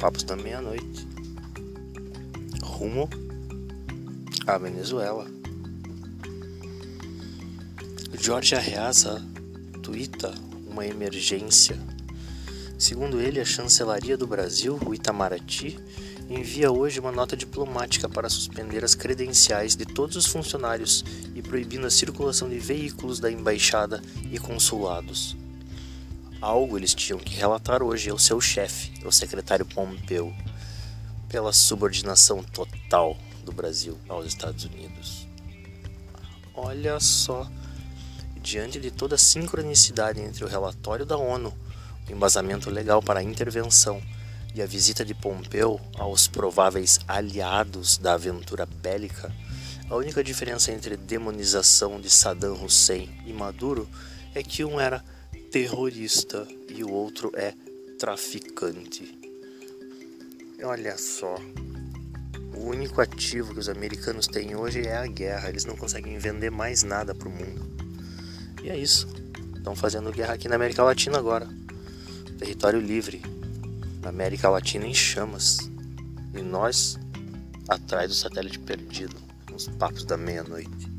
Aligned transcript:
Papos 0.00 0.22
da 0.22 0.34
Meia-Noite, 0.34 1.06
rumo 2.62 3.06
à 4.46 4.56
Venezuela. 4.56 5.26
Jorge 8.18 8.54
Arreaza 8.54 9.22
tuita 9.82 10.34
uma 10.66 10.86
emergência. 10.86 11.78
Segundo 12.78 13.20
ele, 13.20 13.40
a 13.40 13.44
chancelaria 13.44 14.16
do 14.16 14.26
Brasil, 14.26 14.78
o 14.86 14.94
Itamaraty, 14.94 15.78
envia 16.30 16.72
hoje 16.72 16.98
uma 16.98 17.12
nota 17.12 17.36
diplomática 17.36 18.08
para 18.08 18.30
suspender 18.30 18.82
as 18.82 18.94
credenciais 18.94 19.76
de 19.76 19.84
todos 19.84 20.16
os 20.16 20.24
funcionários 20.24 21.04
e 21.34 21.42
proibindo 21.42 21.86
a 21.86 21.90
circulação 21.90 22.48
de 22.48 22.58
veículos 22.58 23.20
da 23.20 23.30
embaixada 23.30 24.00
e 24.32 24.38
consulados. 24.38 25.36
Algo 26.40 26.78
eles 26.78 26.94
tinham 26.94 27.18
que 27.18 27.34
relatar 27.34 27.82
hoje 27.82 28.08
ao 28.08 28.18
seu 28.18 28.40
chefe, 28.40 28.92
o 29.04 29.12
secretário 29.12 29.66
Pompeu, 29.66 30.34
pela 31.28 31.52
subordinação 31.52 32.42
total 32.42 33.16
do 33.44 33.52
Brasil 33.52 33.98
aos 34.08 34.26
Estados 34.26 34.64
Unidos. 34.64 35.28
Olha 36.54 36.98
só, 36.98 37.46
diante 38.40 38.80
de 38.80 38.90
toda 38.90 39.16
a 39.16 39.18
sincronicidade 39.18 40.20
entre 40.20 40.42
o 40.42 40.48
relatório 40.48 41.04
da 41.04 41.16
ONU, 41.16 41.52
o 42.08 42.12
embasamento 42.12 42.70
legal 42.70 43.02
para 43.02 43.20
a 43.20 43.22
intervenção 43.22 44.02
e 44.54 44.62
a 44.62 44.66
visita 44.66 45.04
de 45.04 45.14
Pompeu 45.14 45.78
aos 45.98 46.26
prováveis 46.26 46.98
aliados 47.06 47.98
da 47.98 48.14
aventura 48.14 48.64
bélica, 48.64 49.30
a 49.90 49.94
única 49.94 50.24
diferença 50.24 50.72
entre 50.72 50.96
demonização 50.96 52.00
de 52.00 52.08
Saddam 52.08 52.64
Hussein 52.64 53.10
e 53.26 53.32
Maduro 53.32 53.88
é 54.34 54.42
que 54.42 54.64
um 54.64 54.80
era 54.80 55.04
terrorista 55.50 56.46
e 56.68 56.84
o 56.84 56.92
outro 56.92 57.32
é 57.34 57.52
traficante. 57.98 59.18
Olha 60.62 60.96
só, 60.96 61.34
o 62.54 62.68
único 62.68 63.00
ativo 63.00 63.52
que 63.52 63.58
os 63.58 63.68
americanos 63.68 64.28
têm 64.28 64.54
hoje 64.54 64.82
é 64.82 64.96
a 64.96 65.06
guerra, 65.06 65.48
eles 65.48 65.64
não 65.64 65.76
conseguem 65.76 66.18
vender 66.18 66.50
mais 66.50 66.84
nada 66.84 67.14
para 67.14 67.28
o 67.28 67.32
mundo. 67.32 67.68
E 68.62 68.70
é 68.70 68.76
isso, 68.76 69.08
estão 69.56 69.74
fazendo 69.74 70.12
guerra 70.12 70.34
aqui 70.34 70.46
na 70.48 70.54
América 70.54 70.84
Latina 70.84 71.18
agora. 71.18 71.48
Território 72.38 72.80
livre, 72.80 73.20
América 74.04 74.48
Latina 74.48 74.86
em 74.86 74.94
chamas. 74.94 75.58
E 76.32 76.42
nós, 76.42 76.96
atrás 77.68 78.08
do 78.08 78.14
satélite 78.14 78.60
perdido, 78.60 79.16
nos 79.50 79.66
papos 79.66 80.04
da 80.04 80.16
meia-noite. 80.16 80.90